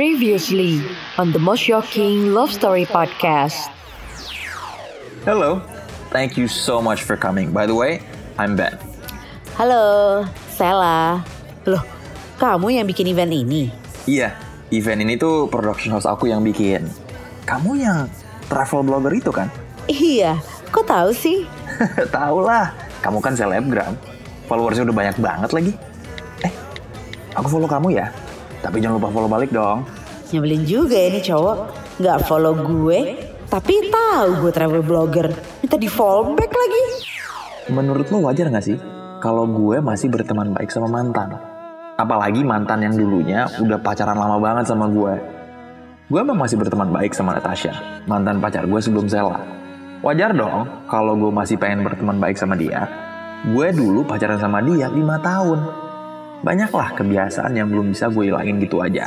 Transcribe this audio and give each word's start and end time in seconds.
Previously 0.00 0.80
on 1.20 1.28
the 1.28 1.36
most 1.36 1.60
shocking 1.60 2.32
love 2.32 2.48
story 2.48 2.88
podcast. 2.88 3.68
Hello. 5.28 5.60
Thank 6.08 6.40
you 6.40 6.48
so 6.48 6.80
much 6.80 7.04
for 7.04 7.20
coming. 7.20 7.52
By 7.52 7.68
the 7.68 7.76
way, 7.76 8.00
I'm 8.40 8.56
Ben. 8.56 8.80
Halo, 9.60 10.24
Sela. 10.56 11.20
Loh, 11.68 11.84
kamu 12.40 12.80
yang 12.80 12.88
bikin 12.88 13.12
event 13.12 13.28
ini? 13.28 13.68
Iya, 14.08 14.40
event 14.72 15.04
ini 15.04 15.20
tuh 15.20 15.52
production 15.52 15.92
house 15.92 16.08
aku 16.08 16.32
yang 16.32 16.40
bikin. 16.40 16.88
Kamu 17.44 17.76
yang 17.76 18.08
travel 18.48 18.80
blogger 18.80 19.12
itu 19.12 19.28
kan? 19.28 19.52
Iya, 19.84 20.40
kok 20.72 20.88
tahu 20.88 21.12
sih? 21.12 21.44
Tahu 22.16 22.40
lah, 22.40 22.72
kamu 23.04 23.20
kan 23.20 23.36
selebgram. 23.36 23.92
Followersnya 24.48 24.88
udah 24.88 24.96
banyak 24.96 25.16
banget 25.20 25.50
lagi. 25.52 25.72
Eh, 26.40 26.52
aku 27.36 27.52
follow 27.52 27.68
kamu 27.68 28.00
ya? 28.00 28.08
Tapi 28.60 28.76
jangan 28.80 29.00
lupa 29.00 29.08
follow 29.08 29.30
balik 29.32 29.50
dong. 29.52 29.88
Nyebelin 30.30 30.62
juga 30.68 30.96
ya 30.96 31.08
nih 31.10 31.24
cowok. 31.24 31.58
Nggak 32.00 32.18
follow 32.28 32.54
gue, 32.54 32.98
tapi 33.50 33.74
tahu 33.90 34.46
gue 34.46 34.52
travel 34.54 34.82
blogger. 34.86 35.28
Minta 35.64 35.76
di 35.80 35.90
follow 35.90 36.32
back 36.38 36.52
lagi. 36.54 36.82
Menurut 37.74 38.06
lo 38.08 38.24
wajar 38.24 38.50
gak 38.50 38.66
sih 38.66 38.78
kalau 39.20 39.44
gue 39.46 39.78
masih 39.82 40.08
berteman 40.08 40.54
baik 40.54 40.72
sama 40.72 40.88
mantan? 40.88 41.36
Apalagi 42.00 42.40
mantan 42.40 42.80
yang 42.80 42.96
dulunya 42.96 43.44
udah 43.60 43.78
pacaran 43.82 44.16
lama 44.16 44.40
banget 44.40 44.70
sama 44.70 44.88
gue. 44.88 45.14
Gue 46.10 46.20
emang 46.24 46.40
masih 46.40 46.58
berteman 46.58 46.90
baik 46.90 47.14
sama 47.14 47.36
Natasha, 47.36 47.70
mantan 48.08 48.42
pacar 48.42 48.66
gue 48.66 48.80
sebelum 48.82 49.06
Zella. 49.06 49.38
Wajar 50.00 50.32
dong 50.32 50.88
kalau 50.88 51.14
gue 51.14 51.28
masih 51.28 51.60
pengen 51.60 51.84
berteman 51.84 52.16
baik 52.16 52.40
sama 52.40 52.56
dia. 52.56 52.88
Gue 53.50 53.70
dulu 53.70 54.02
pacaran 54.02 54.40
sama 54.40 54.64
dia 54.64 54.88
5 54.88 54.96
tahun. 55.20 55.89
Banyaklah 56.40 56.96
kebiasaan 56.96 57.52
yang 57.52 57.68
belum 57.68 57.92
bisa 57.92 58.08
gue 58.08 58.32
hilangin 58.32 58.56
gitu 58.64 58.80
aja. 58.80 59.04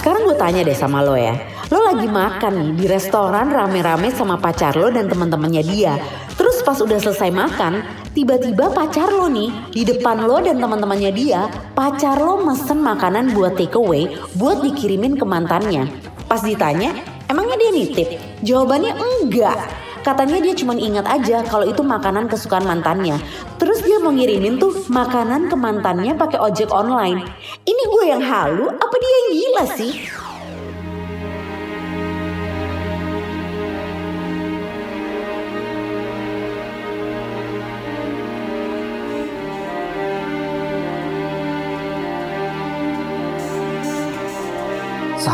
Sekarang 0.00 0.24
gue 0.24 0.36
tanya 0.36 0.64
deh 0.64 0.76
sama 0.76 1.04
lo 1.04 1.16
ya. 1.16 1.36
Lo 1.68 1.84
lagi 1.84 2.08
makan 2.08 2.52
nih 2.60 2.70
di 2.76 2.84
restoran 2.88 3.52
rame-rame 3.52 4.08
sama 4.12 4.40
pacar 4.40 4.72
lo 4.76 4.88
dan 4.88 5.08
teman-temannya 5.08 5.64
dia. 5.64 5.96
Terus 6.36 6.64
pas 6.64 6.76
udah 6.80 6.96
selesai 6.96 7.28
makan, 7.28 7.84
tiba-tiba 8.16 8.72
pacar 8.72 9.12
lo 9.12 9.28
nih 9.28 9.52
di 9.72 9.84
depan 9.84 10.24
lo 10.24 10.40
dan 10.40 10.60
teman-temannya 10.60 11.12
dia, 11.12 11.48
pacar 11.76 12.20
lo 12.20 12.40
mesen 12.40 12.80
makanan 12.80 13.36
buat 13.36 13.56
takeaway 13.60 14.12
buat 14.36 14.64
dikirimin 14.64 15.20
ke 15.20 15.24
mantannya. 15.28 15.88
Pas 16.24 16.40
ditanya, 16.40 16.96
emangnya 17.28 17.56
dia 17.60 17.70
nitip? 17.72 18.08
Jawabannya 18.44 18.92
enggak. 18.96 19.83
Katanya 20.04 20.36
dia 20.36 20.52
cuma 20.52 20.76
ingat 20.76 21.08
aja 21.08 21.40
kalau 21.48 21.64
itu 21.64 21.80
makanan 21.80 22.28
kesukaan 22.28 22.68
mantannya. 22.68 23.16
Terus 23.56 23.80
dia 23.80 23.96
mau 24.04 24.12
ngirimin 24.12 24.60
tuh 24.60 24.84
makanan 24.92 25.48
ke 25.48 25.56
mantannya 25.56 26.12
pakai 26.12 26.44
ojek 26.44 26.68
online. 26.68 27.24
Ini 27.64 27.82
gue 27.88 28.04
yang 28.12 28.20
halu, 28.20 28.68
apa 28.68 28.94
dia 29.00 29.10
yang 29.16 29.28
gila 29.32 29.64
sih? 29.80 29.92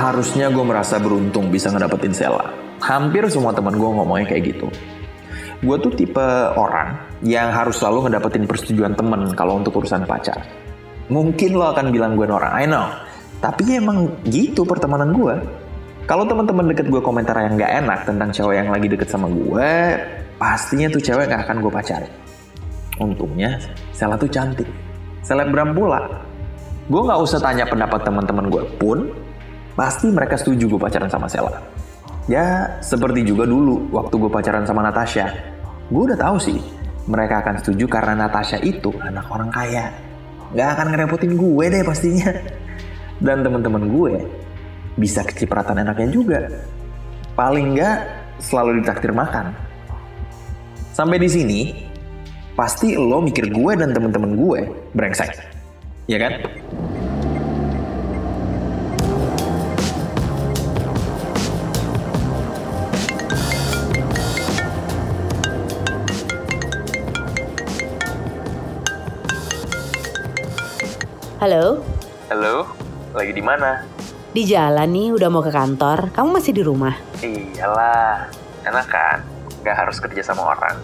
Seharusnya 0.01 0.49
gue 0.49 0.65
merasa 0.65 0.97
beruntung 0.97 1.53
bisa 1.53 1.69
ngedapetin 1.69 2.17
Sela. 2.17 2.49
Hampir 2.81 3.21
semua 3.29 3.53
teman 3.53 3.77
gue 3.77 3.85
ngomongnya 3.85 4.33
kayak 4.33 4.57
gitu. 4.57 4.73
Gue 5.61 5.77
tuh 5.77 5.93
tipe 5.93 6.25
orang 6.57 6.97
yang 7.21 7.53
harus 7.53 7.77
selalu 7.77 8.09
ngedapetin 8.09 8.49
persetujuan 8.49 8.97
temen 8.97 9.29
kalau 9.37 9.61
untuk 9.61 9.77
urusan 9.77 10.09
pacar. 10.09 10.41
Mungkin 11.13 11.53
lo 11.53 11.77
akan 11.77 11.93
bilang 11.93 12.17
gue 12.17 12.25
norak, 12.25 12.49
I 12.49 12.65
know. 12.65 12.89
Tapi 13.45 13.77
emang 13.77 14.09
gitu 14.25 14.65
pertemanan 14.65 15.13
gue. 15.13 15.37
Kalau 16.09 16.25
teman-teman 16.25 16.73
deket 16.73 16.89
gue 16.89 17.05
komentar 17.05 17.37
yang 17.37 17.61
gak 17.61 17.85
enak 17.85 18.01
tentang 18.09 18.33
cewek 18.33 18.57
yang 18.57 18.73
lagi 18.73 18.89
deket 18.89 19.13
sama 19.13 19.29
gue, 19.29 20.01
pastinya 20.41 20.89
tuh 20.89 21.05
cewek 21.05 21.29
gak 21.29 21.45
akan 21.45 21.61
gue 21.61 21.69
pacarin. 21.69 22.13
Untungnya, 22.97 23.61
Sela 23.93 24.17
tuh 24.17 24.33
cantik. 24.33 24.65
Selebgram 25.21 25.77
pula. 25.77 26.25
Gue 26.89 27.05
gak 27.05 27.21
usah 27.21 27.37
tanya 27.37 27.69
pendapat 27.69 28.01
teman-teman 28.01 28.49
gue 28.49 28.65
pun, 28.81 29.29
pasti 29.75 30.11
mereka 30.11 30.39
setuju 30.39 30.77
gue 30.77 30.81
pacaran 30.81 31.11
sama 31.11 31.27
Sela. 31.27 31.63
Ya, 32.31 32.79
seperti 32.79 33.27
juga 33.27 33.49
dulu 33.49 33.91
waktu 33.91 34.15
gue 34.15 34.31
pacaran 34.31 34.63
sama 34.63 34.87
Natasha. 34.87 35.35
Gue 35.91 36.07
udah 36.07 36.19
tahu 36.19 36.39
sih, 36.39 36.59
mereka 37.11 37.43
akan 37.43 37.59
setuju 37.59 37.91
karena 37.91 38.15
Natasha 38.27 38.63
itu 38.63 38.95
anak 39.03 39.27
orang 39.31 39.51
kaya. 39.51 39.91
Gak 40.55 40.69
akan 40.79 40.87
ngerepotin 40.95 41.35
gue 41.35 41.65
deh 41.71 41.83
pastinya. 41.83 42.31
Dan 43.19 43.43
teman-teman 43.43 43.85
gue 43.91 44.15
bisa 44.97 45.27
kecipratan 45.27 45.83
enaknya 45.83 46.09
juga. 46.11 46.41
Paling 47.35 47.77
nggak 47.77 47.99
selalu 48.41 48.83
ditraktir 48.83 49.13
makan. 49.13 49.53
Sampai 50.91 51.23
di 51.23 51.29
sini, 51.31 51.61
pasti 52.59 52.99
lo 52.99 53.23
mikir 53.23 53.49
gue 53.49 53.73
dan 53.79 53.95
teman-teman 53.95 54.35
gue 54.35 54.61
brengsek. 54.93 55.33
Ya 56.11 56.19
kan? 56.19 56.33
Halo, 71.41 71.81
Halo, 72.29 72.69
lagi 73.17 73.33
di 73.33 73.41
mana? 73.41 73.81
di 74.31 74.47
jalan 74.47 74.87
nih 74.93 75.11
udah 75.17 75.29
mau 75.33 75.43
ke 75.43 75.51
kantor. 75.51 76.15
Kamu 76.15 76.37
masih 76.37 76.53
di 76.55 76.63
rumah? 76.63 76.95
Iyalah, 77.19 78.31
enak 78.63 78.87
kan? 78.87 79.19
Gak 79.67 79.75
harus 79.75 79.99
kerja 79.99 80.23
sama 80.23 80.55
orang. 80.55 80.79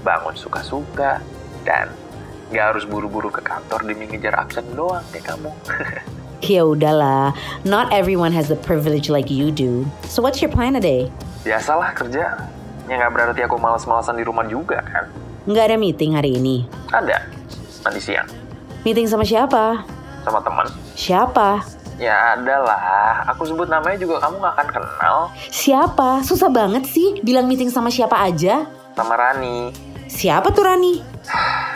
Bangun 0.00 0.32
suka-suka. 0.32 1.20
Dan 1.66 1.92
gak 2.54 2.72
harus 2.72 2.86
buru-buru 2.88 3.28
ke 3.28 3.42
kantor 3.44 3.84
demi 3.84 4.08
ngejar 4.08 4.38
absen 4.38 4.64
doang 4.72 5.02
kayak 5.10 5.34
kamu. 5.34 5.50
Ya 6.46 6.62
udahlah, 6.62 7.32
not 7.66 7.90
everyone 7.90 8.30
has 8.30 8.46
the 8.46 8.60
privilege 8.60 9.08
like 9.10 9.26
you 9.32 9.48
do. 9.50 9.82
So 10.06 10.20
what's 10.22 10.38
your 10.38 10.52
plan 10.52 10.76
today? 10.78 11.10
Biasalah 11.42 11.96
kerja. 11.96 12.38
Ya 12.86 12.94
gak 12.94 13.10
berarti 13.10 13.40
aku 13.42 13.58
malas-malasan 13.58 14.14
di 14.14 14.22
rumah 14.22 14.46
juga 14.46 14.78
kan? 14.84 15.10
Nggak 15.48 15.64
ada 15.74 15.76
meeting 15.80 16.14
hari 16.14 16.38
ini. 16.38 16.68
Ada, 16.94 17.24
nanti 17.82 17.98
siang. 17.98 18.28
Meeting 18.86 19.10
sama 19.10 19.26
siapa? 19.26 19.95
Sama 20.26 20.42
teman. 20.42 20.66
Siapa? 20.98 21.62
Ya 22.02 22.34
ada 22.34 22.60
lah, 22.66 22.82
aku 23.30 23.46
sebut 23.46 23.70
namanya 23.70 23.94
juga 23.94 24.18
kamu 24.20 24.42
gak 24.42 24.54
akan 24.58 24.68
kenal. 24.74 25.16
Siapa? 25.48 26.20
Susah 26.26 26.50
banget 26.50 26.82
sih 26.90 27.22
bilang 27.22 27.46
meeting 27.46 27.70
sama 27.70 27.88
siapa 27.88 28.18
aja. 28.20 28.66
Sama 28.98 29.14
Rani. 29.14 29.70
Siapa 30.10 30.50
tuh 30.50 30.66
Rani? 30.66 30.98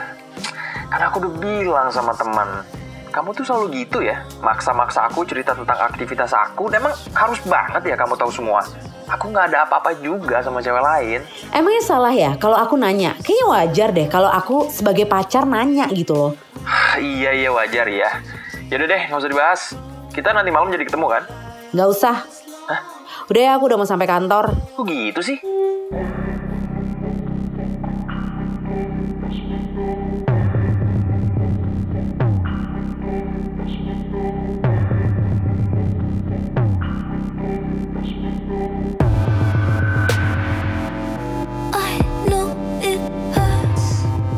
Karena 0.91 1.07
aku 1.09 1.23
udah 1.23 1.33
bilang 1.39 1.89
sama 1.95 2.11
teman, 2.19 2.67
kamu 3.11 3.35
tuh 3.35 3.43
selalu 3.47 3.87
gitu 3.87 4.03
ya, 4.03 4.23
maksa-maksa 4.39 5.11
aku 5.11 5.27
cerita 5.27 5.51
tentang 5.51 5.79
aktivitas 5.83 6.31
aku. 6.31 6.71
Emang 6.71 6.95
harus 7.11 7.43
banget 7.43 7.83
ya 7.91 7.97
kamu 7.99 8.15
tahu 8.15 8.31
semua. 8.31 8.63
Aku 9.11 9.35
nggak 9.35 9.51
ada 9.51 9.67
apa-apa 9.67 9.99
juga 9.99 10.39
sama 10.43 10.63
cewek 10.63 10.79
lain. 10.79 11.21
Emangnya 11.51 11.83
salah 11.83 12.15
ya 12.15 12.39
kalau 12.39 12.55
aku 12.55 12.79
nanya? 12.79 13.19
Kayaknya 13.23 13.47
wajar 13.51 13.89
deh 13.91 14.07
kalau 14.07 14.31
aku 14.31 14.71
sebagai 14.71 15.07
pacar 15.11 15.43
nanya 15.43 15.91
gitu 15.91 16.15
loh. 16.15 16.33
iya 17.03 17.35
iya 17.35 17.51
wajar 17.51 17.87
ya. 17.91 18.11
Yaudah 18.71 18.87
deh, 18.87 19.03
nggak 19.11 19.19
usah 19.19 19.31
dibahas. 19.35 19.63
Kita 20.15 20.31
nanti 20.31 20.55
malam 20.55 20.71
jadi 20.71 20.87
ketemu 20.87 21.11
kan? 21.11 21.27
Nggak 21.75 21.89
usah. 21.91 22.23
Hah? 22.71 22.81
Udah 23.27 23.43
ya 23.43 23.51
aku 23.59 23.67
udah 23.67 23.83
mau 23.83 23.83
sampai 23.83 24.07
kantor. 24.07 24.55
Kok 24.79 24.87
gitu 24.87 25.21
sih? 25.27 25.43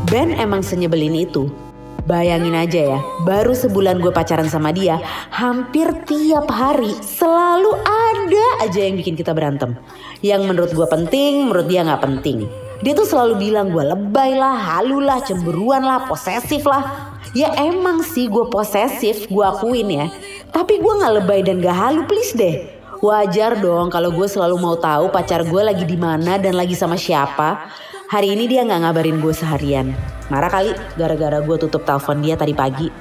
Ben 0.08 0.32
emang 0.40 0.64
senyebelin 0.64 1.20
itu. 1.20 1.71
Bayangin 2.02 2.58
aja 2.58 2.81
ya, 2.82 2.99
baru 3.22 3.54
sebulan 3.54 4.02
gue 4.02 4.10
pacaran 4.10 4.50
sama 4.50 4.75
dia, 4.75 4.99
hampir 5.31 5.87
tiap 6.02 6.50
hari 6.50 6.90
selalu 6.99 7.78
ada 7.78 8.46
aja 8.66 8.82
yang 8.82 8.99
bikin 8.99 9.14
kita 9.14 9.31
berantem. 9.31 9.78
Yang 10.19 10.50
menurut 10.50 10.70
gue 10.75 10.82
penting, 10.90 11.46
menurut 11.46 11.70
dia 11.70 11.87
nggak 11.87 12.02
penting. 12.02 12.50
Dia 12.82 12.99
tuh 12.99 13.06
selalu 13.06 13.38
bilang 13.38 13.70
gue 13.70 13.87
lebay 13.87 14.34
lah, 14.34 14.82
halu 14.82 14.99
lah, 14.99 15.22
cemburuan 15.22 15.87
lah, 15.87 16.10
posesif 16.10 16.66
lah. 16.66 17.14
Ya 17.38 17.54
emang 17.54 18.02
sih 18.02 18.26
gue 18.26 18.50
posesif, 18.50 19.31
gue 19.31 19.44
akuin 19.46 19.87
ya. 19.87 20.10
Tapi 20.50 20.82
gue 20.82 20.93
nggak 20.99 21.22
lebay 21.22 21.46
dan 21.46 21.62
gak 21.62 21.78
halu, 21.78 22.02
please 22.10 22.34
deh. 22.34 22.66
Wajar 22.99 23.62
dong 23.62 23.94
kalau 23.94 24.10
gue 24.10 24.26
selalu 24.26 24.58
mau 24.58 24.75
tahu 24.75 25.10
pacar 25.14 25.46
gue 25.46 25.62
lagi 25.62 25.87
di 25.87 25.94
mana 25.94 26.34
dan 26.34 26.58
lagi 26.58 26.75
sama 26.75 26.99
siapa. 26.99 27.70
Hari 28.12 28.37
ini 28.37 28.44
dia 28.44 28.61
nggak 28.61 28.85
ngabarin 28.85 29.25
gue 29.25 29.32
seharian. 29.32 29.97
Marah 30.29 30.53
kali 30.53 30.76
gara-gara 31.00 31.41
gue 31.41 31.56
tutup 31.56 31.88
telepon 31.88 32.20
dia 32.20 32.37
tadi 32.37 32.53
pagi. 32.53 32.93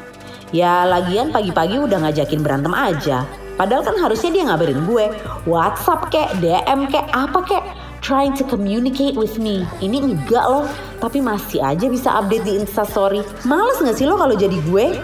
Ya 0.55 0.87
lagian 0.87 1.35
pagi-pagi 1.35 1.83
udah 1.83 2.07
ngajakin 2.07 2.39
berantem 2.39 2.71
aja. 2.71 3.27
Padahal 3.59 3.83
kan 3.83 3.99
harusnya 3.99 4.31
dia 4.31 4.47
ngabarin 4.47 4.87
gue. 4.87 5.11
WhatsApp 5.43 6.07
kek, 6.15 6.39
DM 6.39 6.87
kek, 6.87 7.11
apa 7.11 7.43
kek. 7.43 7.59
Trying 7.99 8.39
to 8.39 8.47
communicate 8.47 9.19
with 9.19 9.35
me. 9.35 9.67
Ini 9.83 9.99
enggak 9.99 10.47
loh. 10.47 10.63
Tapi 11.03 11.19
masih 11.19 11.59
aja 11.59 11.91
bisa 11.91 12.15
update 12.15 12.47
di 12.47 12.55
Instastory. 12.63 13.19
Males 13.43 13.83
gak 13.83 13.99
sih 13.99 14.07
lo 14.07 14.15
kalau 14.15 14.39
jadi 14.39 14.55
gue? 14.63 14.95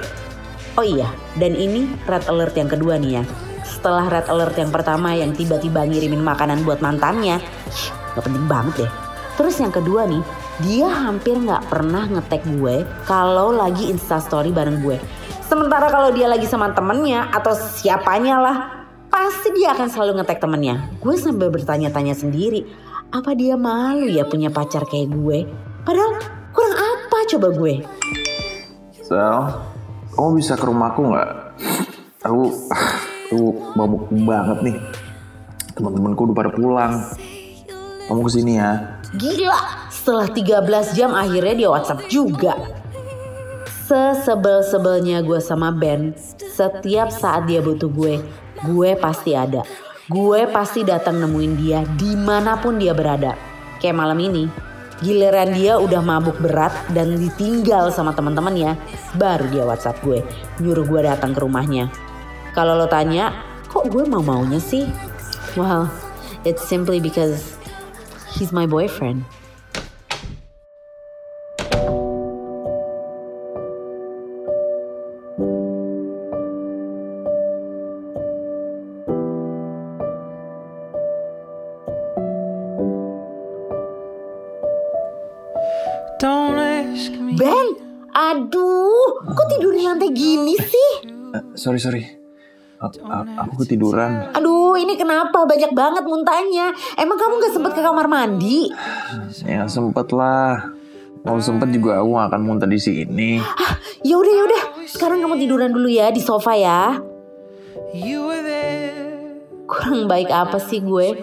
Oh 0.80 0.88
iya, 0.88 1.12
dan 1.36 1.52
ini 1.52 1.84
red 2.08 2.24
alert 2.32 2.56
yang 2.56 2.72
kedua 2.72 2.96
nih 2.96 3.20
ya. 3.20 3.24
Setelah 3.68 4.08
red 4.08 4.32
alert 4.32 4.56
yang 4.56 4.72
pertama 4.72 5.12
yang 5.20 5.36
tiba-tiba 5.36 5.84
ngirimin 5.84 6.24
makanan 6.24 6.64
buat 6.64 6.80
mantannya. 6.80 7.44
Gak 8.16 8.24
penting 8.24 8.48
banget 8.48 8.88
deh. 8.88 9.07
Terus 9.38 9.62
yang 9.62 9.70
kedua 9.70 10.10
nih, 10.10 10.26
dia 10.66 10.90
hampir 10.90 11.38
nggak 11.38 11.70
pernah 11.70 12.10
ngetek 12.10 12.42
gue 12.58 12.82
kalau 13.06 13.54
lagi 13.54 13.94
instastory 13.94 14.50
bareng 14.50 14.82
gue. 14.82 14.98
Sementara 15.46 15.94
kalau 15.94 16.10
dia 16.10 16.26
lagi 16.26 16.50
sama 16.50 16.74
temennya 16.74 17.30
atau 17.30 17.54
siapanya 17.54 18.42
lah, 18.42 18.58
pasti 19.14 19.54
dia 19.54 19.78
akan 19.78 19.88
selalu 19.94 20.20
ngetek 20.20 20.42
temennya. 20.42 20.90
Gue 20.98 21.16
sampai 21.22 21.54
bertanya-tanya 21.54 22.18
sendiri, 22.18 22.66
apa 23.14 23.38
dia 23.38 23.54
malu 23.56 24.10
ya 24.10 24.26
punya 24.26 24.50
pacar 24.50 24.90
kayak 24.90 25.14
gue? 25.14 25.46
Padahal 25.86 26.18
kurang 26.52 26.82
apa 26.82 27.18
coba 27.30 27.48
gue? 27.54 27.74
Sel, 29.06 29.38
kamu 30.18 30.30
bisa 30.34 30.58
ke 30.58 30.66
rumahku 30.66 31.14
nggak? 31.14 31.30
Aku, 32.26 32.52
aku 33.30 33.40
mabuk 33.78 34.10
banget 34.26 34.66
nih. 34.66 34.78
Teman-temanku 35.78 36.26
udah 36.26 36.36
pada 36.36 36.50
pulang. 36.50 37.06
Kamu 38.10 38.26
ke 38.26 38.32
sini 38.34 38.58
ya. 38.58 38.97
Gila, 39.16 39.88
setelah 39.88 40.28
13 40.28 40.92
jam 40.92 41.16
akhirnya 41.16 41.56
dia 41.56 41.70
WhatsApp 41.72 42.12
juga. 42.12 42.60
Sesebel-sebelnya 43.88 45.24
gue 45.24 45.40
sama 45.40 45.72
Ben, 45.72 46.12
setiap 46.36 47.08
saat 47.08 47.48
dia 47.48 47.64
butuh 47.64 47.88
gue, 47.88 48.20
gue 48.68 48.90
pasti 49.00 49.32
ada. 49.32 49.64
Gue 50.12 50.44
pasti 50.52 50.84
datang 50.84 51.24
nemuin 51.24 51.54
dia 51.56 51.80
di 51.96 52.20
mana 52.20 52.60
pun 52.60 52.76
dia 52.76 52.92
berada. 52.92 53.40
Kayak 53.80 53.96
malam 53.96 54.20
ini, 54.20 54.44
giliran 55.00 55.56
dia 55.56 55.80
udah 55.80 56.04
mabuk 56.04 56.36
berat 56.44 56.76
dan 56.92 57.16
ditinggal 57.16 57.88
sama 57.96 58.12
teman-temannya, 58.12 58.76
baru 59.16 59.48
dia 59.48 59.64
WhatsApp 59.64 60.04
gue, 60.04 60.20
nyuruh 60.60 60.84
gue 60.84 61.02
datang 61.08 61.32
ke 61.32 61.40
rumahnya. 61.40 61.88
Kalau 62.52 62.76
lo 62.76 62.92
tanya, 62.92 63.32
kok 63.72 63.88
gue 63.88 64.04
mau 64.04 64.20
maunya 64.20 64.60
sih? 64.60 64.84
Well, 65.56 65.88
it's 66.44 66.68
simply 66.68 67.00
because 67.00 67.57
he's 68.38 68.52
my 68.54 68.66
boyfriend. 68.66 69.26
Don't 86.20 86.58
ask 86.58 87.14
me. 87.14 87.38
Ben, 87.38 87.78
aduh, 88.10 89.22
kok 89.22 89.46
tidur 89.54 89.74
di 89.74 89.86
lantai 89.86 90.10
gini 90.14 90.58
sih? 90.58 90.92
Eh, 91.38 91.44
sorry, 91.54 91.78
sorry. 91.78 92.17
Aku 92.78 93.66
ketiduran. 93.66 94.30
Aduh, 94.38 94.78
ini 94.78 94.94
kenapa 94.94 95.50
banyak 95.50 95.74
banget 95.74 96.06
muntahnya? 96.06 96.70
Emang 96.94 97.18
kamu 97.18 97.42
gak 97.42 97.54
sempet 97.58 97.72
ke 97.74 97.82
kamar 97.82 98.06
mandi? 98.06 98.70
Ya 99.42 99.66
sempet 99.66 100.14
lah. 100.14 100.78
Mau 101.26 101.42
sempet 101.44 101.74
juga 101.76 102.00
aku 102.00 102.14
nggak 102.14 102.28
akan 102.32 102.42
muntah 102.46 102.70
di 102.70 102.80
sini. 102.80 103.42
Ya 104.06 104.16
udah 104.16 104.32
ya 104.32 104.44
udah, 104.48 104.62
sekarang 104.88 105.20
kamu 105.20 105.36
tiduran 105.42 105.76
dulu 105.76 105.90
ya 105.92 106.08
di 106.14 106.22
sofa 106.24 106.56
ya. 106.56 107.02
Kurang 109.68 110.08
baik 110.08 110.32
apa 110.32 110.62
sih 110.62 110.80
gue? 110.80 111.18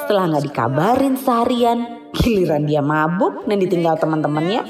Setelah 0.00 0.32
nggak 0.32 0.44
dikabarin 0.48 1.18
seharian, 1.18 2.08
giliran 2.16 2.64
dia 2.64 2.80
mabuk 2.80 3.44
dan 3.44 3.60
ditinggal 3.60 4.00
teman-temannya, 4.00 4.64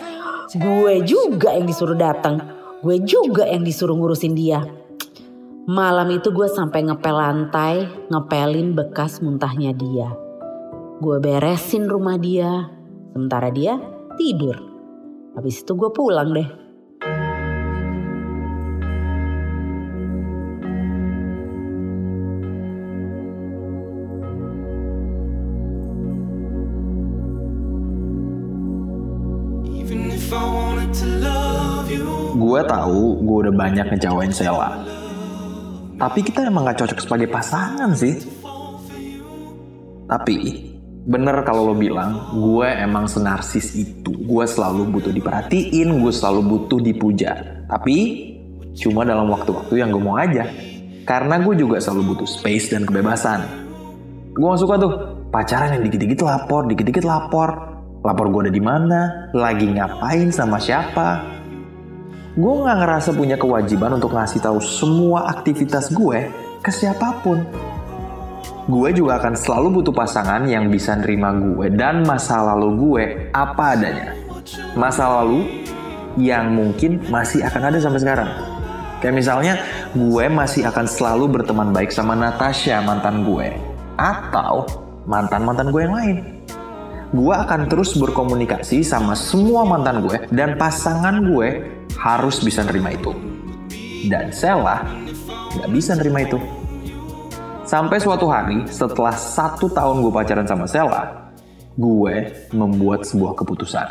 gue 0.58 0.94
juga 1.06 1.54
yang 1.54 1.68
disuruh 1.68 1.94
datang. 1.94 2.42
Gue 2.80 2.98
juga 3.04 3.46
yang 3.46 3.62
disuruh 3.62 3.94
ngurusin 3.94 4.34
dia. 4.34 4.79
Malam 5.68 6.08
itu 6.16 6.32
gue 6.32 6.48
sampai 6.48 6.88
ngepel 6.88 7.16
lantai, 7.20 7.84
ngepelin 8.08 8.72
bekas 8.72 9.20
muntahnya 9.20 9.76
dia. 9.76 10.08
Gue 11.04 11.20
beresin 11.20 11.84
rumah 11.84 12.16
dia, 12.16 12.72
sementara 13.12 13.52
dia 13.52 13.76
tidur. 14.16 14.56
Habis 15.36 15.60
itu 15.60 15.72
gue 15.76 15.90
pulang 15.92 16.32
deh. 16.32 16.48
Gue 32.40 32.60
tahu 32.66 33.02
gue 33.22 33.36
udah 33.46 33.54
banyak 33.54 33.86
ngecewain 33.94 34.34
Sela. 34.34 34.89
Tapi 36.00 36.24
kita 36.24 36.48
emang 36.48 36.64
gak 36.64 36.80
cocok 36.80 36.98
sebagai 37.04 37.28
pasangan 37.28 37.92
sih. 37.92 38.16
Tapi 40.08 40.38
bener 41.00 41.44
kalau 41.44 41.68
lo 41.68 41.74
bilang 41.76 42.32
gue 42.32 42.64
emang 42.64 43.04
senarsis 43.04 43.76
itu. 43.76 44.08
Gue 44.24 44.48
selalu 44.48 44.96
butuh 44.96 45.12
diperhatiin, 45.12 46.00
gue 46.00 46.08
selalu 46.08 46.40
butuh 46.40 46.80
dipuja. 46.80 47.36
Tapi 47.68 47.96
cuma 48.80 49.04
dalam 49.04 49.28
waktu-waktu 49.28 49.76
yang 49.76 49.92
gue 49.92 50.00
mau 50.00 50.16
aja. 50.16 50.48
Karena 51.04 51.36
gue 51.36 51.52
juga 51.52 51.76
selalu 51.76 52.16
butuh 52.16 52.28
space 52.28 52.72
dan 52.72 52.88
kebebasan. 52.88 53.44
Gue 54.32 54.46
gak 54.48 54.60
suka 54.64 54.80
tuh 54.80 54.92
pacaran 55.28 55.76
yang 55.76 55.84
dikit-dikit 55.84 56.24
lapor, 56.24 56.64
dikit-dikit 56.64 57.04
lapor. 57.04 57.76
Lapor 58.00 58.32
gue 58.32 58.48
ada 58.48 58.52
di 58.56 58.64
mana, 58.64 59.28
lagi 59.36 59.68
ngapain 59.68 60.32
sama 60.32 60.56
siapa, 60.56 61.20
gue 62.30 62.52
nggak 62.62 62.78
ngerasa 62.78 63.10
punya 63.18 63.34
kewajiban 63.34 63.98
untuk 63.98 64.14
ngasih 64.14 64.38
tahu 64.38 64.62
semua 64.62 65.26
aktivitas 65.34 65.90
gue 65.90 66.30
ke 66.62 66.70
siapa 66.70 67.18
pun. 67.26 67.42
Gue 68.70 68.94
juga 68.94 69.18
akan 69.18 69.34
selalu 69.34 69.82
butuh 69.82 69.90
pasangan 69.90 70.46
yang 70.46 70.70
bisa 70.70 70.94
nerima 70.94 71.34
gue 71.34 71.74
dan 71.74 72.06
masa 72.06 72.38
lalu 72.54 72.68
gue 72.78 73.04
apa 73.34 73.74
adanya. 73.74 74.14
Masa 74.78 75.10
lalu 75.10 75.66
yang 76.14 76.54
mungkin 76.54 77.02
masih 77.10 77.42
akan 77.42 77.62
ada 77.74 77.78
sampai 77.82 77.98
sekarang. 77.98 78.30
Kayak 79.02 79.14
misalnya 79.16 79.54
gue 79.90 80.24
masih 80.30 80.70
akan 80.70 80.86
selalu 80.86 81.40
berteman 81.40 81.74
baik 81.74 81.90
sama 81.90 82.14
Natasha 82.14 82.78
mantan 82.84 83.26
gue. 83.26 83.58
Atau 83.98 84.70
mantan-mantan 85.08 85.74
gue 85.74 85.82
yang 85.82 85.96
lain 85.96 86.18
gue 87.10 87.34
akan 87.34 87.66
terus 87.66 87.98
berkomunikasi 87.98 88.86
sama 88.86 89.18
semua 89.18 89.66
mantan 89.66 90.06
gue 90.06 90.30
dan 90.30 90.54
pasangan 90.54 91.18
gue 91.26 91.79
harus 91.98 92.38
bisa 92.44 92.62
nerima 92.62 92.94
itu. 92.94 93.10
Dan 94.06 94.30
Sela 94.30 94.86
nggak 95.56 95.70
bisa 95.74 95.98
nerima 95.98 96.22
itu. 96.22 96.38
Sampai 97.66 98.02
suatu 98.02 98.26
hari 98.26 98.66
setelah 98.66 99.14
satu 99.14 99.70
tahun 99.70 100.02
gue 100.02 100.12
pacaran 100.12 100.46
sama 100.46 100.66
Sela, 100.66 101.30
gue 101.78 102.14
membuat 102.50 103.06
sebuah 103.06 103.38
keputusan. 103.38 103.86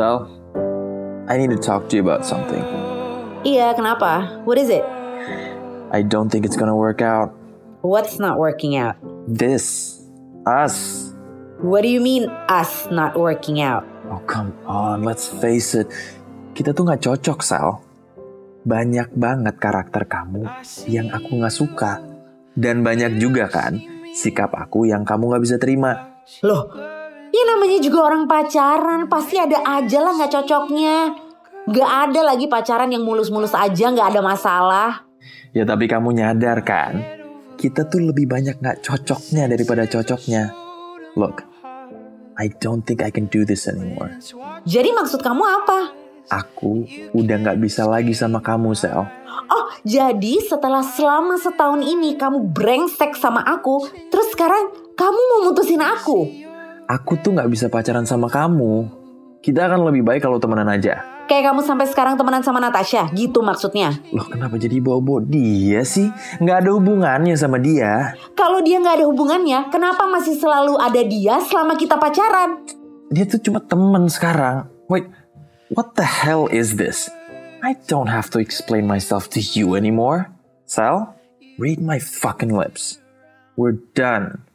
Sel, 0.00 0.24
I 1.28 1.36
need 1.36 1.52
to 1.52 1.60
talk 1.60 1.92
to 1.92 2.00
you 2.00 2.00
about 2.00 2.24
something. 2.24 2.64
Iya, 3.44 3.76
kenapa? 3.76 4.40
What 4.48 4.56
is 4.56 4.72
it? 4.72 4.80
I 5.92 6.00
don't 6.00 6.32
think 6.32 6.48
it's 6.48 6.56
gonna 6.56 6.72
work 6.72 7.04
out. 7.04 7.36
What's 7.84 8.16
not 8.16 8.40
working 8.40 8.80
out? 8.80 8.96
This, 9.28 10.00
us. 10.48 11.12
What 11.60 11.84
do 11.84 11.92
you 11.92 12.00
mean 12.00 12.32
us 12.48 12.88
not 12.88 13.12
working 13.12 13.60
out? 13.60 13.84
Oh 14.08 14.24
come 14.24 14.56
on, 14.64 15.04
let's 15.04 15.28
face 15.28 15.76
it. 15.76 15.92
Kita 16.56 16.72
tuh 16.72 16.88
nggak 16.88 17.04
cocok, 17.04 17.44
Sal. 17.44 17.84
Banyak 18.64 19.12
banget 19.12 19.60
karakter 19.60 20.08
kamu 20.08 20.48
yang 20.88 21.12
aku 21.12 21.44
nggak 21.44 21.52
suka. 21.52 22.00
Dan 22.56 22.80
banyak 22.80 23.20
juga 23.20 23.52
kan 23.52 23.76
sikap 24.16 24.56
aku 24.56 24.88
yang 24.88 25.04
kamu 25.04 25.28
nggak 25.28 25.44
bisa 25.44 25.56
terima. 25.60 26.24
Loh, 26.40 26.72
ya 27.30 27.42
namanya 27.54 27.78
juga 27.78 27.98
orang 28.10 28.26
pacaran, 28.26 29.06
pasti 29.06 29.38
ada 29.38 29.62
aja 29.62 29.98
lah 30.02 30.12
nggak 30.18 30.32
cocoknya. 30.34 30.96
Gak 31.70 31.90
ada 32.10 32.20
lagi 32.34 32.50
pacaran 32.50 32.90
yang 32.90 33.06
mulus-mulus 33.06 33.54
aja 33.54 33.94
nggak 33.94 34.16
ada 34.16 34.20
masalah. 34.24 34.90
Ya 35.54 35.62
tapi 35.62 35.86
kamu 35.86 36.18
nyadar 36.18 36.62
kan, 36.66 37.02
kita 37.54 37.86
tuh 37.86 38.10
lebih 38.10 38.26
banyak 38.26 38.58
nggak 38.58 38.82
cocoknya 38.82 39.46
daripada 39.46 39.86
cocoknya. 39.86 40.50
Look, 41.14 41.46
I 42.38 42.50
don't 42.58 42.82
think 42.82 43.04
I 43.04 43.10
can 43.14 43.30
do 43.30 43.46
this 43.46 43.70
anymore. 43.70 44.10
Jadi 44.66 44.90
maksud 44.90 45.20
kamu 45.22 45.42
apa? 45.42 45.78
Aku 46.30 46.86
udah 47.14 47.36
nggak 47.42 47.58
bisa 47.58 47.86
lagi 47.86 48.14
sama 48.14 48.38
kamu, 48.38 48.74
Sel. 48.74 49.06
Jadi 49.80 50.44
setelah 50.44 50.84
selama 50.84 51.40
setahun 51.40 51.80
ini 51.80 52.14
kamu 52.20 52.52
brengsek 52.52 53.16
sama 53.16 53.40
aku, 53.40 53.88
terus 54.12 54.28
sekarang 54.36 54.92
kamu 54.92 55.16
mau 55.16 55.40
mutusin 55.50 55.80
aku? 55.80 56.49
Aku 56.90 57.14
tuh 57.22 57.30
nggak 57.38 57.46
bisa 57.46 57.70
pacaran 57.70 58.02
sama 58.02 58.26
kamu. 58.26 58.90
Kita 59.38 59.70
akan 59.70 59.86
lebih 59.86 60.02
baik 60.02 60.26
kalau 60.26 60.42
temenan 60.42 60.66
aja. 60.66 61.06
Kayak 61.30 61.54
kamu 61.54 61.62
sampai 61.62 61.86
sekarang 61.86 62.18
temenan 62.18 62.42
sama 62.42 62.58
Natasha, 62.58 63.06
gitu 63.14 63.46
maksudnya. 63.46 63.94
Loh 64.10 64.26
kenapa 64.26 64.58
jadi 64.58 64.82
bawa-bawa 64.82 65.22
dia 65.22 65.86
sih? 65.86 66.10
Nggak 66.42 66.66
ada 66.66 66.70
hubungannya 66.74 67.38
sama 67.38 67.62
dia. 67.62 68.18
Kalau 68.34 68.58
dia 68.58 68.82
nggak 68.82 68.98
ada 68.98 69.06
hubungannya, 69.06 69.70
kenapa 69.70 70.10
masih 70.10 70.34
selalu 70.34 70.74
ada 70.82 70.98
dia 71.06 71.38
selama 71.46 71.78
kita 71.78 71.94
pacaran? 71.94 72.66
Dia 73.14 73.22
tuh 73.30 73.38
cuma 73.38 73.62
temen 73.62 74.10
sekarang. 74.10 74.66
Wait, 74.90 75.06
what 75.70 75.94
the 75.94 76.02
hell 76.02 76.50
is 76.50 76.74
this? 76.74 77.06
I 77.62 77.78
don't 77.86 78.10
have 78.10 78.34
to 78.34 78.42
explain 78.42 78.90
myself 78.90 79.30
to 79.30 79.38
you 79.38 79.78
anymore. 79.78 80.26
Sal, 80.66 81.14
read 81.54 81.78
my 81.78 82.02
fucking 82.02 82.50
lips. 82.50 82.98
We're 83.54 83.78
done. 83.94 84.49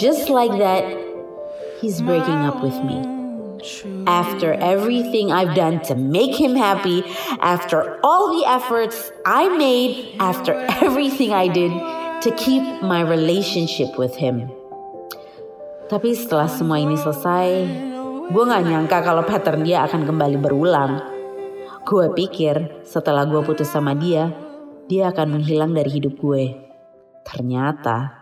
Just 0.00 0.32
like 0.32 0.56
that, 0.56 0.88
he's 1.84 2.00
breaking 2.00 2.40
up 2.48 2.64
with 2.64 2.74
me. 2.80 3.04
After 4.08 4.56
everything 4.56 5.28
I've 5.28 5.52
done 5.52 5.84
to 5.92 5.94
make 5.94 6.32
him 6.32 6.56
happy, 6.56 7.04
after 7.44 8.00
all 8.00 8.32
the 8.32 8.48
efforts 8.48 9.12
I 9.28 9.52
made, 9.52 10.16
after 10.16 10.56
everything 10.80 11.36
I 11.36 11.52
did 11.52 11.68
to 12.24 12.32
keep 12.40 12.64
my 12.80 13.04
relationship 13.04 14.00
with 14.00 14.16
him. 14.16 14.48
Tapi 15.92 16.16
setelah 16.16 16.48
semua 16.48 16.80
ini 16.80 16.96
selesai, 16.96 17.48
gue 18.32 18.44
gak 18.48 18.64
nyangka 18.64 19.04
kalau 19.04 19.20
pattern 19.28 19.68
dia 19.68 19.84
akan 19.84 20.08
kembali 20.08 20.40
berulang. 20.40 21.04
Gue 21.84 22.08
pikir 22.16 22.84
setelah 22.88 23.28
gue 23.28 23.44
putus 23.44 23.68
sama 23.68 23.92
dia, 23.92 24.32
dia 24.88 25.12
akan 25.12 25.36
menghilang 25.36 25.76
dari 25.76 26.00
hidup 26.00 26.16
gue. 26.16 26.56
Ternyata 27.26 28.19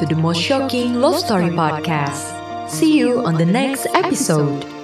to 0.00 0.06
the 0.06 0.14
most 0.14 0.40
shocking 0.40 0.94
love 0.94 1.18
story 1.18 1.50
podcast. 1.50 2.70
See 2.70 2.96
you 2.96 3.22
on 3.26 3.34
the 3.34 3.44
next 3.44 3.86
episode. 3.92 4.79